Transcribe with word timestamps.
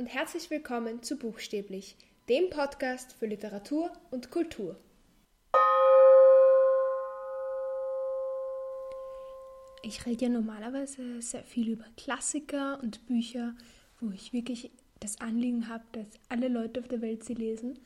und 0.00 0.06
herzlich 0.06 0.48
willkommen 0.48 1.02
zu 1.02 1.18
Buchstäblich, 1.18 1.94
dem 2.30 2.48
Podcast 2.48 3.12
für 3.12 3.26
Literatur 3.26 3.92
und 4.10 4.30
Kultur. 4.30 4.80
Ich 9.82 10.06
rede 10.06 10.24
ja 10.24 10.30
normalerweise 10.30 11.20
sehr 11.20 11.44
viel 11.44 11.68
über 11.68 11.84
Klassiker 11.98 12.80
und 12.82 13.06
Bücher, 13.08 13.54
wo 14.00 14.10
ich 14.10 14.32
wirklich 14.32 14.70
das 15.00 15.20
Anliegen 15.20 15.68
habe, 15.68 15.84
dass 15.92 16.06
alle 16.30 16.48
Leute 16.48 16.80
auf 16.80 16.88
der 16.88 17.02
Welt 17.02 17.22
sie 17.22 17.34
lesen. 17.34 17.78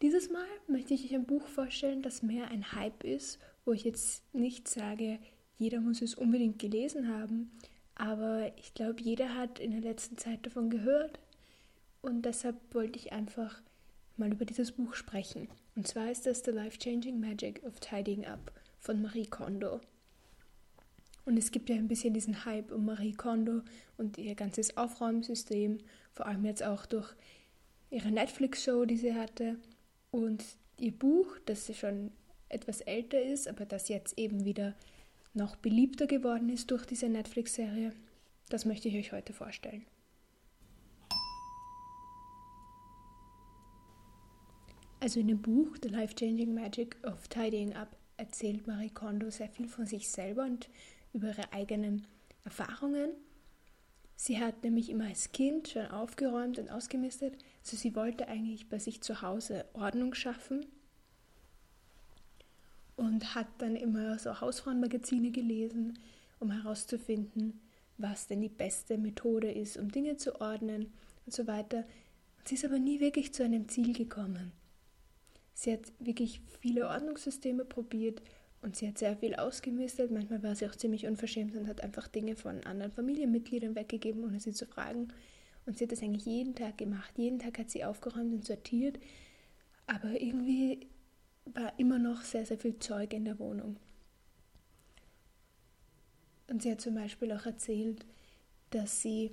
Dieses 0.00 0.30
Mal 0.30 0.46
möchte 0.68 0.94
ich 0.94 1.06
euch 1.06 1.16
ein 1.16 1.26
Buch 1.26 1.48
vorstellen, 1.48 2.00
das 2.00 2.22
mehr 2.22 2.46
ein 2.46 2.70
Hype 2.74 3.02
ist, 3.02 3.40
wo 3.64 3.72
ich 3.72 3.82
jetzt 3.82 4.22
nicht 4.32 4.68
sage, 4.68 5.18
jeder 5.58 5.80
muss 5.80 6.00
es 6.00 6.14
unbedingt 6.14 6.60
gelesen 6.60 7.08
haben, 7.08 7.50
aber 7.98 8.52
ich 8.56 8.74
glaube, 8.74 9.02
jeder 9.02 9.34
hat 9.34 9.58
in 9.58 9.72
der 9.72 9.80
letzten 9.80 10.16
Zeit 10.16 10.46
davon 10.46 10.70
gehört 10.70 11.18
und 12.00 12.22
deshalb 12.22 12.56
wollte 12.72 12.98
ich 12.98 13.12
einfach 13.12 13.60
mal 14.16 14.32
über 14.32 14.44
dieses 14.44 14.72
Buch 14.72 14.94
sprechen. 14.94 15.48
Und 15.74 15.86
zwar 15.86 16.10
ist 16.10 16.24
das 16.24 16.42
The 16.44 16.52
Life-Changing 16.52 17.20
Magic 17.20 17.62
of 17.64 17.80
Tidying 17.80 18.24
Up 18.24 18.52
von 18.78 19.02
Marie 19.02 19.26
Kondo. 19.26 19.80
Und 21.24 21.36
es 21.36 21.50
gibt 21.50 21.68
ja 21.68 21.76
ein 21.76 21.88
bisschen 21.88 22.14
diesen 22.14 22.44
Hype 22.44 22.72
um 22.72 22.86
Marie 22.86 23.12
Kondo 23.12 23.62
und 23.96 24.16
ihr 24.16 24.34
ganzes 24.34 24.76
Aufräumsystem, 24.76 25.78
vor 26.12 26.26
allem 26.26 26.44
jetzt 26.44 26.62
auch 26.62 26.86
durch 26.86 27.12
ihre 27.90 28.10
Netflix-Show, 28.10 28.84
die 28.84 28.96
sie 28.96 29.14
hatte. 29.14 29.56
Und 30.10 30.44
ihr 30.78 30.92
Buch, 30.92 31.36
das 31.46 31.76
schon 31.76 32.12
etwas 32.48 32.80
älter 32.80 33.20
ist, 33.20 33.46
aber 33.48 33.66
das 33.66 33.88
jetzt 33.88 34.18
eben 34.18 34.44
wieder 34.44 34.74
noch 35.38 35.56
beliebter 35.56 36.06
geworden 36.06 36.50
ist 36.50 36.70
durch 36.70 36.84
diese 36.84 37.08
Netflix-Serie, 37.08 37.94
das 38.50 38.66
möchte 38.66 38.88
ich 38.88 38.96
euch 38.96 39.12
heute 39.12 39.32
vorstellen. 39.32 39.86
Also 45.00 45.20
in 45.20 45.28
dem 45.28 45.40
Buch 45.40 45.76
The 45.80 45.88
Life-Changing 45.88 46.52
Magic 46.52 46.96
of 47.06 47.28
Tidying 47.28 47.74
Up 47.74 47.96
erzählt 48.16 48.66
Marie 48.66 48.90
Kondo 48.90 49.30
sehr 49.30 49.48
viel 49.48 49.68
von 49.68 49.86
sich 49.86 50.08
selber 50.10 50.44
und 50.44 50.68
über 51.12 51.28
ihre 51.28 51.52
eigenen 51.52 52.06
Erfahrungen. 52.44 53.10
Sie 54.16 54.40
hat 54.40 54.64
nämlich 54.64 54.90
immer 54.90 55.06
als 55.06 55.30
Kind 55.30 55.68
schon 55.68 55.86
aufgeräumt 55.86 56.58
und 56.58 56.68
ausgemistet. 56.68 57.38
Also 57.60 57.76
sie 57.76 57.94
wollte 57.94 58.26
eigentlich 58.26 58.68
bei 58.68 58.80
sich 58.80 59.00
zu 59.00 59.22
Hause 59.22 59.66
Ordnung 59.72 60.14
schaffen 60.14 60.66
und 62.98 63.36
hat 63.36 63.46
dann 63.58 63.76
immer 63.76 64.18
so 64.18 64.40
Hausfrauenmagazine 64.40 65.30
gelesen, 65.30 65.98
um 66.40 66.50
herauszufinden, 66.50 67.60
was 67.96 68.26
denn 68.26 68.40
die 68.40 68.48
beste 68.48 68.98
Methode 68.98 69.50
ist, 69.50 69.76
um 69.76 69.90
Dinge 69.90 70.16
zu 70.16 70.40
ordnen 70.40 70.92
und 71.24 71.32
so 71.32 71.46
weiter. 71.46 71.84
Und 72.38 72.48
sie 72.48 72.56
ist 72.56 72.64
aber 72.64 72.80
nie 72.80 72.98
wirklich 72.98 73.32
zu 73.32 73.44
einem 73.44 73.68
Ziel 73.68 73.92
gekommen. 73.92 74.50
Sie 75.54 75.72
hat 75.72 75.92
wirklich 76.00 76.40
viele 76.60 76.88
Ordnungssysteme 76.88 77.64
probiert 77.64 78.20
und 78.62 78.74
sie 78.74 78.88
hat 78.88 78.98
sehr 78.98 79.16
viel 79.16 79.36
ausgemistet. 79.36 80.10
Manchmal 80.10 80.42
war 80.42 80.56
sie 80.56 80.66
auch 80.66 80.74
ziemlich 80.74 81.06
unverschämt 81.06 81.54
und 81.54 81.68
hat 81.68 81.82
einfach 81.82 82.08
Dinge 82.08 82.34
von 82.34 82.64
anderen 82.64 82.90
Familienmitgliedern 82.90 83.76
weggegeben, 83.76 84.24
ohne 84.24 84.40
sie 84.40 84.52
zu 84.52 84.66
fragen. 84.66 85.08
Und 85.66 85.78
sie 85.78 85.84
hat 85.84 85.92
das 85.92 86.02
eigentlich 86.02 86.26
jeden 86.26 86.56
Tag 86.56 86.78
gemacht. 86.78 87.16
Jeden 87.16 87.38
Tag 87.38 87.60
hat 87.60 87.70
sie 87.70 87.84
aufgeräumt 87.84 88.32
und 88.32 88.44
sortiert. 88.44 88.98
Aber 89.86 90.20
irgendwie 90.20 90.88
war 91.54 91.78
immer 91.78 91.98
noch 91.98 92.22
sehr, 92.22 92.46
sehr 92.46 92.58
viel 92.58 92.78
Zeug 92.78 93.12
in 93.12 93.24
der 93.24 93.38
Wohnung. 93.38 93.76
Und 96.48 96.62
sie 96.62 96.70
hat 96.70 96.80
zum 96.80 96.94
Beispiel 96.94 97.30
auch 97.32 97.46
erzählt, 97.46 98.04
dass 98.70 99.02
sie 99.02 99.32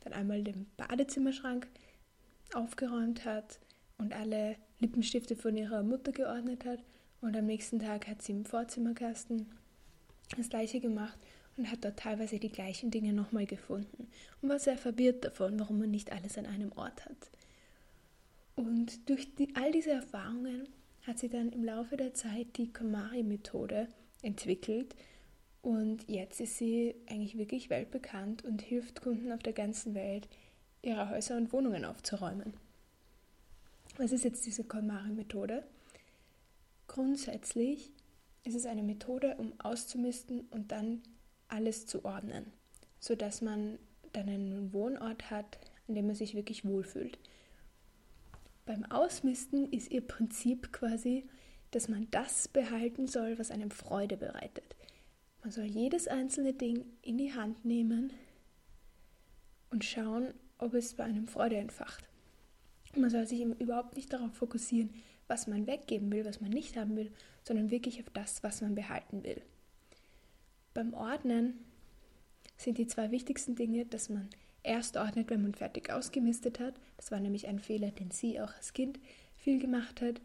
dann 0.00 0.12
einmal 0.12 0.42
den 0.42 0.66
Badezimmerschrank 0.76 1.68
aufgeräumt 2.54 3.24
hat 3.24 3.58
und 3.98 4.14
alle 4.14 4.56
Lippenstifte 4.80 5.36
von 5.36 5.56
ihrer 5.56 5.82
Mutter 5.82 6.12
geordnet 6.12 6.64
hat. 6.64 6.80
Und 7.20 7.36
am 7.36 7.46
nächsten 7.46 7.80
Tag 7.80 8.06
hat 8.06 8.22
sie 8.22 8.32
im 8.32 8.44
Vorzimmerkasten 8.44 9.46
das 10.36 10.48
gleiche 10.48 10.80
gemacht 10.80 11.18
und 11.56 11.70
hat 11.70 11.84
dort 11.84 11.98
teilweise 11.98 12.38
die 12.38 12.52
gleichen 12.52 12.90
Dinge 12.90 13.12
nochmal 13.12 13.46
gefunden 13.46 14.08
und 14.40 14.48
war 14.48 14.58
sehr 14.58 14.78
verwirrt 14.78 15.24
davon, 15.24 15.58
warum 15.58 15.80
man 15.80 15.90
nicht 15.90 16.12
alles 16.12 16.38
an 16.38 16.46
einem 16.46 16.72
Ort 16.72 17.04
hat. 17.04 17.30
Und 18.54 19.08
durch 19.08 19.34
die, 19.34 19.54
all 19.54 19.72
diese 19.72 19.90
Erfahrungen 19.90 20.68
hat 21.08 21.18
sie 21.18 21.30
dann 21.30 21.48
im 21.48 21.64
Laufe 21.64 21.96
der 21.96 22.12
Zeit 22.12 22.58
die 22.58 22.70
KonMari-Methode 22.70 23.88
entwickelt 24.20 24.94
und 25.62 26.08
jetzt 26.08 26.38
ist 26.38 26.58
sie 26.58 26.94
eigentlich 27.08 27.38
wirklich 27.38 27.70
weltbekannt 27.70 28.44
und 28.44 28.60
hilft 28.60 29.00
Kunden 29.00 29.32
auf 29.32 29.42
der 29.42 29.54
ganzen 29.54 29.94
Welt, 29.94 30.28
ihre 30.82 31.08
Häuser 31.08 31.38
und 31.38 31.50
Wohnungen 31.52 31.86
aufzuräumen. 31.86 32.52
Was 33.96 34.12
ist 34.12 34.24
jetzt 34.24 34.44
diese 34.44 34.64
KonMari-Methode? 34.64 35.64
Grundsätzlich 36.86 37.90
ist 38.44 38.54
es 38.54 38.66
eine 38.66 38.82
Methode, 38.82 39.36
um 39.38 39.58
auszumisten 39.60 40.42
und 40.50 40.72
dann 40.72 41.02
alles 41.48 41.86
zu 41.86 42.04
ordnen, 42.04 42.52
sodass 43.00 43.40
man 43.40 43.78
dann 44.12 44.28
einen 44.28 44.72
Wohnort 44.74 45.30
hat, 45.30 45.58
an 45.88 45.94
dem 45.94 46.06
man 46.06 46.14
sich 46.14 46.34
wirklich 46.34 46.66
wohlfühlt. 46.66 47.18
Beim 48.68 48.84
Ausmisten 48.84 49.72
ist 49.72 49.90
ihr 49.90 50.02
Prinzip 50.02 50.74
quasi, 50.74 51.24
dass 51.70 51.88
man 51.88 52.06
das 52.10 52.48
behalten 52.48 53.06
soll, 53.06 53.38
was 53.38 53.50
einem 53.50 53.70
Freude 53.70 54.18
bereitet. 54.18 54.76
Man 55.42 55.50
soll 55.50 55.64
jedes 55.64 56.06
einzelne 56.06 56.52
Ding 56.52 56.84
in 57.00 57.16
die 57.16 57.32
Hand 57.32 57.64
nehmen 57.64 58.12
und 59.70 59.86
schauen, 59.86 60.34
ob 60.58 60.74
es 60.74 60.92
bei 60.92 61.04
einem 61.04 61.28
Freude 61.28 61.56
entfacht. 61.56 62.10
Man 62.94 63.08
soll 63.08 63.26
sich 63.26 63.40
überhaupt 63.40 63.96
nicht 63.96 64.12
darauf 64.12 64.34
fokussieren, 64.34 64.90
was 65.28 65.46
man 65.46 65.66
weggeben 65.66 66.12
will, 66.12 66.26
was 66.26 66.42
man 66.42 66.50
nicht 66.50 66.76
haben 66.76 66.94
will, 66.94 67.10
sondern 67.44 67.70
wirklich 67.70 68.00
auf 68.00 68.10
das, 68.12 68.42
was 68.42 68.60
man 68.60 68.74
behalten 68.74 69.24
will. 69.24 69.40
Beim 70.74 70.92
Ordnen 70.92 71.54
sind 72.58 72.76
die 72.76 72.86
zwei 72.86 73.12
wichtigsten 73.12 73.56
Dinge, 73.56 73.86
dass 73.86 74.10
man 74.10 74.28
erst 74.68 74.96
ordnet, 74.96 75.30
wenn 75.30 75.42
man 75.42 75.54
fertig 75.54 75.90
ausgemistet 75.90 76.60
hat. 76.60 76.74
Das 76.96 77.10
war 77.10 77.18
nämlich 77.18 77.48
ein 77.48 77.58
Fehler, 77.58 77.90
den 77.90 78.10
sie 78.10 78.40
auch 78.40 78.54
als 78.54 78.72
Kind 78.72 79.00
viel 79.36 79.58
gemacht 79.58 80.00
hat, 80.02 80.20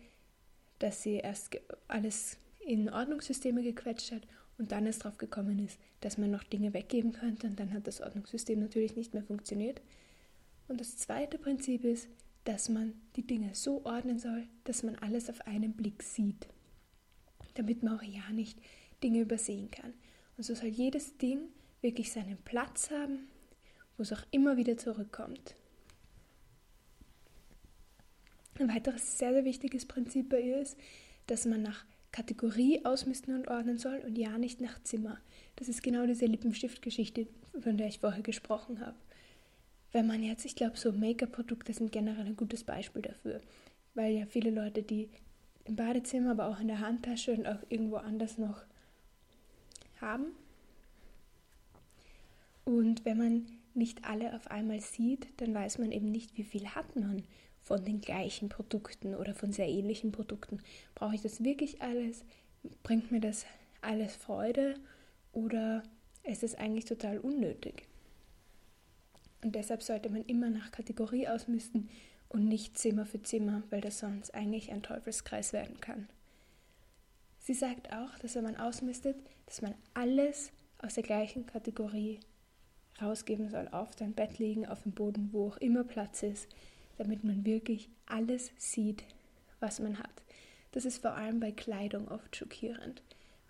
dass 0.80 1.02
sie 1.02 1.16
erst 1.16 1.58
alles 1.88 2.38
in 2.59 2.90
Ordnungssysteme 2.90 3.64
gequetscht 3.64 4.12
hat 4.12 4.28
und 4.58 4.72
dann 4.72 4.86
erst 4.86 5.03
drauf 5.03 5.18
gekommen 5.18 5.59
ist, 5.59 5.80
dass 6.02 6.18
man 6.18 6.30
noch 6.30 6.44
Dinge 6.44 6.74
weggeben 6.74 7.14
könnte 7.14 7.48
und 7.48 7.59
dann 7.59 7.74
hat 7.74 7.88
das 7.88 8.02
Ordnungssystem 8.02 8.59
natürlich 8.59 8.96
nicht 8.96 9.14
mehr 9.14 9.24
funktioniert. 9.24 9.82
Und 10.68 10.80
das 10.80 10.98
zweite 10.98 11.38
Prinzip 11.38 11.84
ist, 11.84 12.08
dass 12.44 12.70
man 12.70 12.94
die 13.16 13.26
Dinge 13.26 13.56
so 13.56 13.86
ordnen 13.86 14.20
soll, 14.20 14.48
dass 14.66 14.84
man 14.84 14.96
alles 14.96 15.30
auf 15.30 15.42
einen 15.48 15.74
Blick 15.74 16.03
sieht, 16.03 16.48
damit 17.53 17.84
man 17.84 17.98
auch 17.98 18.03
ja 18.03 18.30
nicht 18.32 18.59
Dinge 19.02 19.22
übersehen 19.22 19.72
kann. 19.72 19.94
Und 20.38 20.44
so 20.44 20.53
soll 20.53 20.70
jedes 20.70 21.18
Ding 21.18 21.50
wirklich 21.82 22.12
seinen 22.12 22.38
Platz 22.38 22.92
haben 22.92 23.28
wo 23.98 24.04
es 24.04 24.14
auch 24.14 24.24
immer 24.31 24.58
wieder 24.58 24.78
zurückkommt. 24.78 25.56
Ein 28.59 28.70
weiteres 28.70 29.18
sehr, 29.18 29.34
sehr 29.34 29.46
wichtiges 29.46 29.86
Prinzip 29.86 30.30
bei 30.30 30.42
ihr 30.42 30.59
ist, 30.59 30.78
dass 31.28 31.46
man 31.46 31.62
nach 31.62 31.86
Kategorie 32.12 32.86
ausmisten 32.86 33.36
und 33.36 33.48
ordnen 33.48 33.80
soll 33.80 34.03
und 34.06 34.18
ja 34.18 34.38
nicht 34.38 34.62
nach 34.62 34.82
Zimmer. 34.84 35.18
Das 35.56 35.68
ist 35.68 35.82
genau 35.82 36.06
diese 36.06 36.28
Lippenstiftgeschichte, 36.28 37.28
von 37.59 37.78
der 37.78 37.88
ich 37.88 38.00
vorher 38.00 38.22
gesprochen 38.22 38.80
habe. 38.80 38.98
Wenn 39.92 40.08
man 40.08 40.24
jetzt, 40.24 40.46
ich 40.46 40.56
glaube, 40.56 40.78
so 40.78 40.92
Make-up-Produkte 40.92 41.74
sind 41.74 41.92
generell 41.92 42.26
ein 42.26 42.36
gutes 42.36 42.64
Beispiel 42.64 43.02
dafür, 43.02 43.42
weil 43.96 44.16
ja 44.16 44.26
viele 44.28 44.52
Leute 44.52 44.84
die 44.84 45.09
im 45.66 45.76
Badezimmer, 45.76 46.32
aber 46.32 46.48
auch 46.48 46.59
in 46.59 46.68
der 46.68 46.80
Handtasche 46.80 47.32
und 47.32 47.48
auch 47.48 47.59
irgendwo 47.70 47.96
anders 47.96 48.38
noch 48.38 48.64
haben. 50.02 50.26
Und 52.66 53.06
wenn 53.06 53.17
man 53.17 53.46
nicht 53.75 54.05
alle 54.05 54.35
auf 54.35 54.47
einmal 54.47 54.79
sieht, 54.81 55.28
dann 55.37 55.53
weiß 55.53 55.78
man 55.78 55.91
eben 55.91 56.11
nicht, 56.11 56.37
wie 56.37 56.43
viel 56.43 56.67
hat 56.70 56.96
man 56.96 57.23
von 57.61 57.84
den 57.84 58.02
gleichen 58.02 58.49
Produkten 58.49 59.16
oder 59.16 59.34
von 59.34 59.52
sehr 59.52 59.70
ähnlichen 59.70 60.11
Produkten. 60.11 60.59
Brauche 60.96 61.16
ich 61.16 61.22
das 61.22 61.43
wirklich 61.43 61.81
alles? 61.81 62.23
Bringt 62.84 63.11
mir 63.11 63.22
das 63.22 63.46
alles 63.81 64.16
Freude 64.16 64.75
oder 65.31 65.84
ist 66.23 66.43
es 66.43 66.55
eigentlich 66.55 66.85
total 66.85 67.20
unnötig? 67.20 67.87
Und 69.43 69.55
deshalb 69.55 69.84
sollte 69.84 70.09
man 70.09 70.23
immer 70.26 70.49
nach 70.49 70.72
Kategorie 70.72 71.28
ausmisten 71.28 71.90
und 72.29 72.47
nicht 72.47 72.78
Zimmer 72.78 73.05
für 73.05 73.22
Zimmer, 73.22 73.64
weil 73.69 73.81
das 73.81 73.99
sonst 73.99 74.34
eigentlich 74.34 74.72
ein 74.72 74.84
Teufelskreis 74.84 75.53
werden 75.53 75.79
kann. 75.81 76.08
Sie 77.40 77.53
sagt 77.53 77.91
auch, 77.91 78.17
dass 78.19 78.35
wenn 78.35 78.46
man 78.46 78.55
ausmistet, 78.55 79.17
dass 79.46 79.61
man 79.61 79.76
alles 79.93 80.52
aus 80.78 80.93
der 80.93 81.03
gleichen 81.03 81.46
Kategorie 81.46 82.19
rausgeben 83.01 83.49
soll, 83.49 83.67
auf 83.69 83.95
dein 83.95 84.13
Bett 84.13 84.40
legen, 84.40 84.66
auf 84.66 84.84
dem 84.84 84.91
Boden, 84.91 85.29
wo 85.31 85.47
auch 85.47 85.57
immer 85.57 85.84
Platz 85.84 86.23
ist, 86.23 86.47
damit 86.97 87.23
man 87.23 87.45
wirklich 87.45 87.90
alles 88.05 88.51
sieht, 88.57 89.03
was 89.59 89.79
man 89.79 89.99
hat. 89.99 90.23
Das 90.72 90.85
ist 90.85 90.99
vor 90.99 91.13
allem 91.13 91.40
bei 91.40 91.51
Kleidung 91.51 92.07
oft 92.07 92.35
schockierend. 92.35 93.01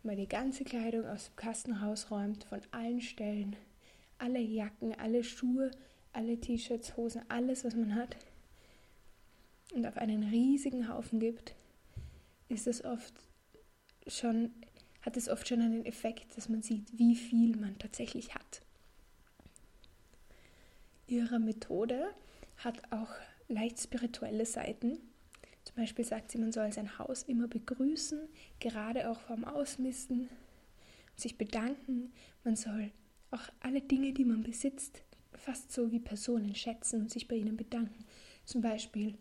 Wenn 0.02 0.12
man 0.12 0.18
die 0.18 0.28
ganze 0.28 0.64
Kleidung 0.64 1.06
aus 1.06 1.28
dem 1.28 1.36
Kasten 1.36 1.74
rausräumt, 1.74 2.44
von 2.46 2.62
allen 2.72 3.02
Stellen, 3.02 3.56
alle 4.18 4.40
Jacken, 4.40 4.94
alle 5.00 5.24
Schuhe, 5.24 5.72
alle 6.12 6.40
T-Shirts, 6.40 6.98
Hosen, 6.98 7.24
alles, 7.30 7.64
was 7.64 7.76
man 7.76 7.96
hat, 7.96 8.18
und 9.74 9.86
auf 9.86 9.98
einen 9.98 10.24
riesigen 10.24 10.88
Haufen 10.88 11.20
gibt, 11.20 11.56
ist 12.50 12.68
es 12.68 12.84
oft 12.86 13.14
schon, 14.08 14.52
hat 15.02 15.18
es 15.18 15.30
oft 15.30 15.48
schon 15.48 15.62
einen 15.62 15.86
Effekt, 15.86 16.38
dass 16.38 16.50
man 16.50 16.62
sieht, 16.62 16.98
wie 16.98 17.16
viel 17.16 17.56
man 17.58 17.78
tatsächlich 17.80 18.36
hat. 18.36 18.62
Ihre 21.08 21.40
Methode 21.40 22.14
hat 22.58 22.82
auch 22.92 23.10
leicht 23.48 23.80
spirituelle 23.80 24.46
Seiten. 24.46 24.98
Zum 25.64 25.76
Beispiel 25.76 26.06
sagt 26.06 26.32
sie, 26.32 26.38
man 26.38 26.52
soll 26.52 26.72
sein 26.72 26.98
Haus 27.00 27.24
immer 27.24 27.48
begrüßen, 27.48 28.20
gerade 28.60 29.10
auch 29.10 29.20
vorm 29.20 29.46
Ausmisten, 29.46 30.30
sich 31.16 31.38
bedanken. 31.38 32.12
Man 32.44 32.56
soll 32.56 32.92
auch 33.32 33.44
alle 33.62 33.82
Dinge, 33.82 34.14
die 34.14 34.26
man 34.26 34.44
besitzt, 34.44 35.04
fast 35.34 35.72
so 35.72 35.92
wie 35.92 36.00
Personen 36.00 36.56
schätzen 36.56 37.02
und 37.02 37.12
sich 37.12 37.28
bei 37.28 37.36
ihnen 37.36 37.58
bedanken. 37.58 38.06
Zum 38.46 38.62
Beispiel, 38.62 39.16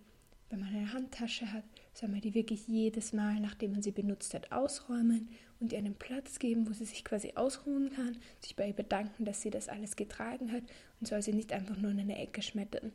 wenn 0.51 0.61
man 0.61 0.75
eine 0.75 0.93
Handtasche 0.93 1.53
hat, 1.53 1.65
soll 1.95 2.09
man 2.09 2.21
die 2.21 2.35
wirklich 2.35 2.67
jedes 2.67 3.13
Mal, 3.13 3.39
nachdem 3.41 3.73
man 3.73 3.83
sie 3.83 3.91
benutzt 3.91 4.35
hat, 4.35 4.51
ausräumen 4.51 5.29
und 5.61 5.73
ihr 5.73 5.79
einen 5.79 5.95
Platz 5.95 6.39
geben, 6.39 6.69
wo 6.69 6.73
sie 6.73 6.87
sich 6.87 7.05
quasi 7.05 7.33
ausruhen 7.35 7.91
kann, 7.93 8.17
sich 8.41 8.57
bei 8.57 8.69
ihr 8.69 8.73
bedanken, 8.73 9.25
dass 9.25 9.43
sie 9.43 9.51
das 9.51 9.69
alles 9.69 9.97
getragen 9.97 10.53
hat 10.53 10.63
und 11.01 11.07
soll 11.07 11.23
sie 11.23 11.35
nicht 11.35 11.53
einfach 11.53 11.77
nur 11.77 11.91
in 11.91 12.01
eine 12.01 12.19
Ecke 12.19 12.41
schmettern. 12.41 12.93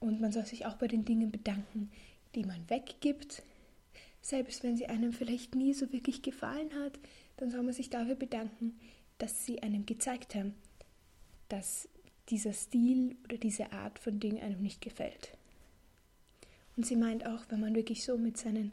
Und 0.00 0.20
man 0.20 0.32
soll 0.32 0.46
sich 0.46 0.66
auch 0.66 0.74
bei 0.74 0.88
den 0.88 1.04
Dingen 1.04 1.30
bedanken, 1.30 1.90
die 2.34 2.44
man 2.44 2.68
weggibt. 2.68 3.42
Selbst 4.22 4.62
wenn 4.62 4.76
sie 4.76 4.86
einem 4.86 5.12
vielleicht 5.12 5.54
nie 5.54 5.72
so 5.72 5.92
wirklich 5.92 6.22
gefallen 6.22 6.70
hat, 6.82 6.98
dann 7.36 7.50
soll 7.50 7.62
man 7.62 7.72
sich 7.72 7.90
dafür 7.90 8.16
bedanken, 8.16 8.78
dass 9.18 9.44
sie 9.44 9.62
einem 9.62 9.86
gezeigt 9.86 10.34
haben, 10.34 10.54
dass 11.48 11.88
dieser 12.28 12.52
Stil 12.52 13.16
oder 13.24 13.36
diese 13.36 13.72
Art 13.72 13.98
von 13.98 14.20
Ding 14.20 14.40
einem 14.40 14.62
nicht 14.62 14.80
gefällt. 14.80 15.36
Und 16.80 16.86
sie 16.86 16.96
meint 16.96 17.26
auch, 17.26 17.44
wenn 17.50 17.60
man 17.60 17.74
wirklich 17.74 18.02
so 18.02 18.16
mit 18.16 18.38
seinen 18.38 18.72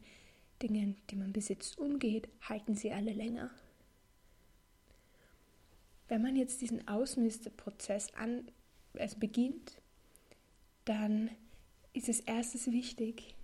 Dingen, 0.61 0.95
die 1.09 1.17
man 1.17 1.33
besitzt, 1.33 1.77
umgeht, 1.77 2.29
halten 2.39 2.73
sie 2.73 2.93
alle 2.93 3.11
länger. 3.11 3.51
Wenn 6.07 6.21
man 6.21 6.37
jetzt 6.37 6.61
diesen 6.61 6.87
Ausmisteprozess 6.87 8.13
an, 8.13 8.47
also 8.97 9.19
beginnt, 9.19 9.81
dann 10.85 11.31
ist 11.91 12.07
es 12.07 12.21
erstens 12.21 12.67
wichtig, 12.67 13.35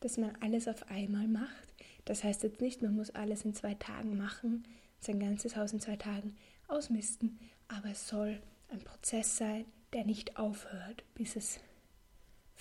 dass 0.00 0.16
man 0.16 0.38
alles 0.40 0.68
auf 0.68 0.88
einmal 0.88 1.28
macht. 1.28 1.74
Das 2.06 2.24
heißt 2.24 2.44
jetzt 2.44 2.62
nicht, 2.62 2.80
man 2.80 2.96
muss 2.96 3.10
alles 3.10 3.44
in 3.44 3.52
zwei 3.52 3.74
Tagen 3.74 4.16
machen, 4.16 4.66
sein 5.00 5.20
ganzes 5.20 5.54
Haus 5.54 5.74
in 5.74 5.80
zwei 5.80 5.96
Tagen 5.96 6.34
ausmisten, 6.66 7.38
aber 7.68 7.90
es 7.90 8.08
soll 8.08 8.40
ein 8.70 8.80
Prozess 8.80 9.36
sein, 9.36 9.66
der 9.92 10.06
nicht 10.06 10.38
aufhört, 10.38 11.04
bis 11.14 11.36
es 11.36 11.60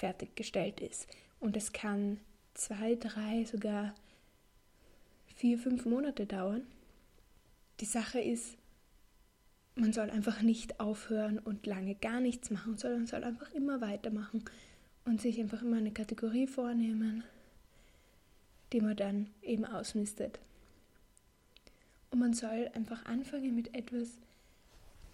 fertiggestellt 0.02 0.82
ist. 0.82 1.08
Und 1.40 1.56
es 1.56 1.72
kann 1.72 2.20
zwei, 2.56 2.96
drei, 2.96 3.46
sogar 3.46 3.94
vier, 5.36 5.60
fünf 5.60 5.86
Monate 5.86 6.26
dauern. 6.26 6.64
Die 7.80 7.86
Sache 7.86 8.20
ist, 8.20 8.58
man 9.76 9.94
soll 9.94 10.10
einfach 10.10 10.42
nicht 10.42 10.80
aufhören 10.80 11.38
und 11.40 11.66
lange 11.66 11.96
gar 11.96 12.20
nichts 12.20 12.50
machen, 12.50 12.78
sondern 12.78 13.06
soll 13.08 13.24
einfach 13.24 13.52
immer 13.54 13.80
weitermachen 13.80 14.44
und 15.06 15.22
sich 15.22 15.40
einfach 15.40 15.62
immer 15.62 15.78
eine 15.78 15.92
Kategorie 15.92 16.48
vornehmen, 16.48 17.24
die 18.74 18.82
man 18.82 18.96
dann 18.96 19.30
eben 19.42 19.66
ausmistet. 19.66 20.40
Und 22.10 22.20
man 22.20 22.34
soll 22.34 22.70
einfach 22.74 23.06
anfangen 23.06 23.56
mit 23.56 23.74
etwas, 23.76 24.18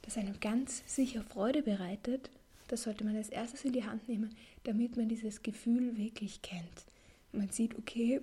das 0.01 0.17
einem 0.17 0.39
ganz 0.39 0.81
sicher 0.87 1.23
Freude 1.23 1.61
bereitet. 1.61 2.29
Das 2.67 2.83
sollte 2.83 3.03
man 3.03 3.15
als 3.15 3.29
erstes 3.29 3.63
in 3.65 3.73
die 3.73 3.85
Hand 3.85 4.07
nehmen, 4.07 4.35
damit 4.63 4.97
man 4.97 5.07
dieses 5.07 5.43
Gefühl 5.43 5.97
wirklich 5.97 6.41
kennt. 6.41 6.85
Man 7.31 7.49
sieht, 7.49 7.77
okay, 7.77 8.21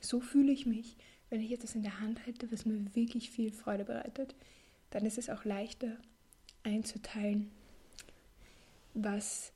so 0.00 0.20
fühle 0.20 0.52
ich 0.52 0.66
mich, 0.66 0.96
wenn 1.30 1.40
ich 1.40 1.52
etwas 1.52 1.74
in 1.74 1.82
der 1.82 2.00
Hand 2.00 2.24
halte, 2.26 2.50
was 2.52 2.64
mir 2.64 2.94
wirklich 2.94 3.30
viel 3.30 3.52
Freude 3.52 3.84
bereitet 3.84 4.34
dann 4.90 5.04
ist 5.04 5.18
es 5.18 5.30
auch 5.30 5.44
leichter 5.44 5.96
einzuteilen, 6.62 7.50
was 8.94 9.52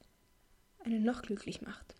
einen 0.84 1.02
noch 1.02 1.22
glücklich 1.22 1.62
macht. 1.62 1.94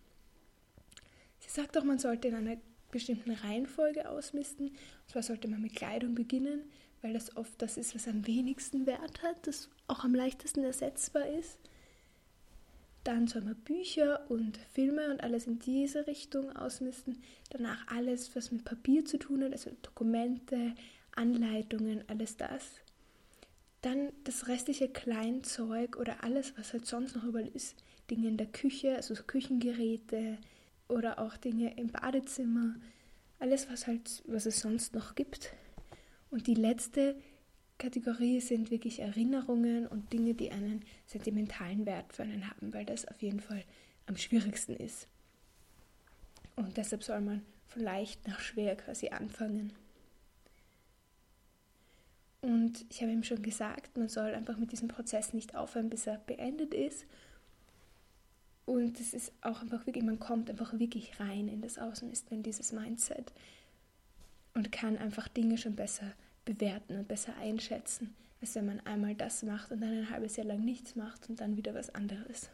Sie 1.39 1.49
sagt 1.49 1.77
auch, 1.77 1.83
man 1.83 1.99
sollte 1.99 2.27
in 2.27 2.35
einer 2.35 2.57
bestimmten 2.91 3.31
Reihenfolge 3.31 4.09
ausmisten. 4.09 4.67
Und 4.67 5.09
zwar 5.09 5.23
sollte 5.23 5.47
man 5.47 5.61
mit 5.61 5.75
Kleidung 5.75 6.13
beginnen, 6.13 6.61
weil 7.01 7.13
das 7.13 7.35
oft 7.35 7.61
das 7.61 7.77
ist, 7.77 7.95
was 7.95 8.07
am 8.07 8.27
wenigsten 8.27 8.85
Wert 8.85 9.23
hat, 9.23 9.47
das 9.47 9.69
auch 9.87 10.03
am 10.03 10.13
leichtesten 10.13 10.63
ersetzbar 10.63 11.27
ist. 11.27 11.57
Dann 13.03 13.27
soll 13.27 13.41
man 13.41 13.55
Bücher 13.55 14.29
und 14.29 14.57
Filme 14.73 15.09
und 15.09 15.23
alles 15.23 15.47
in 15.47 15.57
diese 15.57 16.05
Richtung 16.05 16.55
ausmisten. 16.55 17.21
Danach 17.49 17.87
alles, 17.87 18.35
was 18.35 18.51
mit 18.51 18.63
Papier 18.63 19.05
zu 19.05 19.17
tun 19.17 19.43
hat, 19.43 19.51
also 19.53 19.71
Dokumente, 19.81 20.75
Anleitungen, 21.15 22.03
alles 22.07 22.37
das. 22.37 22.81
Dann 23.81 24.11
das 24.23 24.47
restliche 24.47 24.87
Kleinzeug 24.87 25.97
oder 25.97 26.23
alles, 26.23 26.53
was 26.57 26.73
halt 26.73 26.85
sonst 26.85 27.15
noch 27.15 27.23
überall 27.23 27.47
ist. 27.47 27.75
Dinge 28.11 28.27
in 28.27 28.37
der 28.37 28.47
Küche, 28.47 28.95
also 28.95 29.15
so 29.15 29.23
Küchengeräte 29.23 30.37
oder 30.87 31.17
auch 31.17 31.37
Dinge 31.37 31.75
im 31.77 31.87
Badezimmer. 31.87 32.75
Alles, 33.39 33.67
was 33.71 33.87
halt, 33.87 34.21
was 34.27 34.45
es 34.45 34.59
sonst 34.59 34.93
noch 34.93 35.15
gibt. 35.15 35.53
Und 36.29 36.45
die 36.45 36.53
letzte 36.53 37.15
Kategorie 37.81 38.39
sind 38.41 38.69
wirklich 38.69 38.99
Erinnerungen 38.99 39.87
und 39.87 40.13
Dinge, 40.13 40.35
die 40.35 40.51
einen 40.51 40.85
sentimentalen 41.07 41.87
Wert 41.87 42.13
für 42.13 42.21
einen 42.21 42.47
haben, 42.47 42.71
weil 42.75 42.85
das 42.85 43.07
auf 43.07 43.23
jeden 43.23 43.39
Fall 43.39 43.63
am 44.05 44.17
schwierigsten 44.17 44.75
ist. 44.75 45.07
Und 46.55 46.77
deshalb 46.77 47.03
soll 47.03 47.21
man 47.21 47.41
von 47.65 47.81
leicht 47.81 48.27
nach 48.27 48.39
schwer 48.39 48.75
quasi 48.75 49.09
anfangen. 49.09 49.73
Und 52.41 52.85
ich 52.91 53.01
habe 53.01 53.11
ihm 53.11 53.23
schon 53.23 53.41
gesagt, 53.41 53.97
man 53.97 54.09
soll 54.09 54.35
einfach 54.35 54.57
mit 54.57 54.71
diesem 54.71 54.87
Prozess 54.87 55.33
nicht 55.33 55.55
aufhören, 55.55 55.89
bis 55.89 56.05
er 56.05 56.19
beendet 56.19 56.75
ist. 56.75 57.07
Und 58.65 58.99
es 58.99 59.15
ist 59.15 59.33
auch 59.41 59.63
einfach 59.63 59.87
wirklich, 59.87 60.03
man 60.03 60.19
kommt 60.19 60.51
einfach 60.51 60.77
wirklich 60.77 61.19
rein 61.19 61.47
in 61.47 61.61
das 61.61 61.79
Außenisten, 61.79 62.37
in 62.37 62.43
dieses 62.43 62.73
Mindset 62.73 63.33
und 64.53 64.71
kann 64.71 64.99
einfach 64.99 65.27
Dinge 65.27 65.57
schon 65.57 65.75
besser 65.75 66.13
bewerten 66.45 66.97
und 66.97 67.07
besser 67.07 67.35
einschätzen, 67.37 68.15
als 68.41 68.55
wenn 68.55 68.65
man 68.65 68.79
einmal 68.81 69.15
das 69.15 69.43
macht 69.43 69.71
und 69.71 69.81
dann 69.81 69.91
ein 69.91 70.09
halbes 70.09 70.35
Jahr 70.35 70.47
lang 70.47 70.63
nichts 70.63 70.95
macht 70.95 71.29
und 71.29 71.39
dann 71.39 71.57
wieder 71.57 71.73
was 71.73 71.93
anderes. 71.93 72.49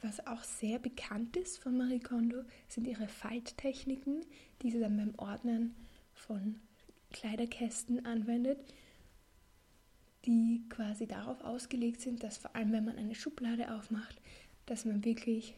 Was 0.00 0.24
auch 0.26 0.44
sehr 0.44 0.78
bekannt 0.78 1.36
ist 1.36 1.58
von 1.58 1.76
Marie 1.76 1.98
Kondo, 1.98 2.42
sind 2.68 2.86
ihre 2.86 3.08
Falttechniken, 3.08 4.24
die 4.62 4.70
sie 4.70 4.78
dann 4.78 4.96
beim 4.96 5.14
Ordnen 5.16 5.74
von 6.14 6.56
Kleiderkästen 7.10 8.06
anwendet, 8.06 8.58
die 10.24 10.62
quasi 10.68 11.06
darauf 11.06 11.42
ausgelegt 11.42 12.00
sind, 12.00 12.22
dass 12.22 12.38
vor 12.38 12.54
allem 12.54 12.72
wenn 12.72 12.84
man 12.84 12.98
eine 12.98 13.14
Schublade 13.14 13.74
aufmacht, 13.74 14.20
dass 14.66 14.84
man 14.84 15.04
wirklich 15.04 15.54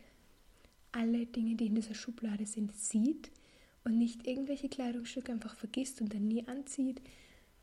alle 0.92 1.26
Dinge, 1.26 1.56
die 1.56 1.66
in 1.66 1.74
dieser 1.74 1.94
Schublade 1.94 2.46
sind, 2.46 2.74
sieht 2.74 3.30
und 3.84 3.98
nicht 3.98 4.26
irgendwelche 4.26 4.68
Kleidungsstücke 4.68 5.32
einfach 5.32 5.56
vergisst 5.56 6.00
und 6.00 6.12
dann 6.14 6.28
nie 6.28 6.46
anzieht 6.46 7.00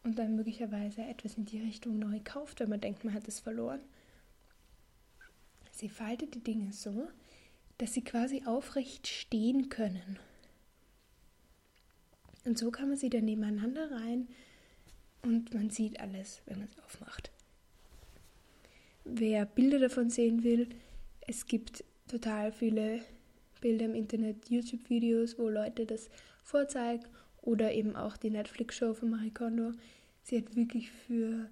und 0.03 0.17
dann 0.17 0.35
möglicherweise 0.35 1.01
etwas 1.01 1.35
in 1.35 1.45
die 1.45 1.59
Richtung 1.59 1.99
neu 1.99 2.19
kauft, 2.23 2.59
wenn 2.59 2.69
man 2.69 2.81
denkt, 2.81 3.03
man 3.03 3.13
hat 3.13 3.27
es 3.27 3.39
verloren. 3.39 3.81
Sie 5.71 5.89
faltet 5.89 6.33
die 6.33 6.43
Dinge 6.43 6.73
so, 6.73 7.07
dass 7.77 7.93
sie 7.93 8.03
quasi 8.03 8.43
aufrecht 8.45 9.07
stehen 9.07 9.69
können. 9.69 10.17
Und 12.45 12.57
so 12.57 12.71
kann 12.71 12.87
man 12.87 12.97
sie 12.97 13.09
dann 13.09 13.25
nebeneinander 13.25 13.91
rein 13.91 14.27
und 15.21 15.53
man 15.53 15.69
sieht 15.69 15.99
alles, 15.99 16.41
wenn 16.45 16.59
man 16.59 16.69
es 16.69 16.83
aufmacht. 16.83 17.29
Wer 19.03 19.45
Bilder 19.45 19.79
davon 19.79 20.09
sehen 20.09 20.43
will, 20.43 20.69
es 21.21 21.45
gibt 21.45 21.83
total 22.07 22.51
viele 22.51 23.01
Bilder 23.61 23.85
im 23.85 23.95
Internet, 23.95 24.49
YouTube-Videos, 24.49 25.37
wo 25.37 25.49
Leute 25.49 25.85
das 25.85 26.09
vorzeigen 26.43 27.05
oder 27.41 27.73
eben 27.73 27.95
auch 27.95 28.17
die 28.17 28.29
Netflix-Show 28.29 28.93
von 28.93 29.09
Marie 29.09 29.31
Kondo. 29.31 29.71
Sie 30.23 30.37
hat 30.37 30.55
wirklich 30.55 30.91
für 30.91 31.49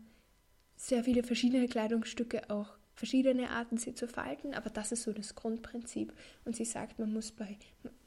sehr 0.76 1.04
viele 1.04 1.24
verschiedene 1.24 1.68
Kleidungsstücke 1.68 2.50
auch 2.50 2.78
verschiedene 2.96 3.50
Arten, 3.50 3.78
sie 3.78 3.94
zu 3.94 4.08
falten, 4.08 4.54
aber 4.54 4.70
das 4.70 4.92
ist 4.92 5.04
so 5.04 5.14
das 5.14 5.36
Grundprinzip. 5.36 6.14
Und 6.46 6.56
sie 6.56 6.66
sagt, 6.66 6.98
man 6.98 7.14
muss 7.14 7.32
bei 7.32 7.58